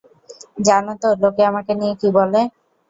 জানো 0.65 0.91
তো 1.01 1.07
লোকে 1.21 1.43
আমাকে 1.49 1.71
নিয়ে 1.79 1.95
কী 2.01 2.07
বলে? 2.17 2.41